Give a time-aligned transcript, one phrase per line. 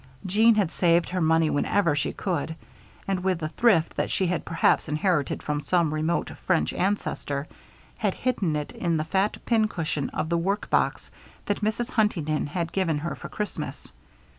[0.25, 2.55] Jeanne had saved her money whenever she could,
[3.07, 7.47] and, with the thrift that she had perhaps inherited from some remote French ancestor,
[7.99, 11.11] had hidden it in the fat pincushion of the work box
[11.45, 11.91] that Mrs.
[11.91, 13.91] Huntington had given her for Christmas.